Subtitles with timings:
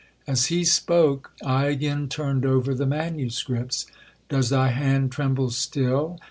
[0.25, 3.85] '1 As he spoke, I again turned over the manuscripts.
[4.29, 6.19] 'Does thy hand tremble still?'